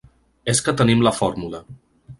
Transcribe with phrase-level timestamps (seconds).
[0.53, 1.65] És que tenim la fórmula.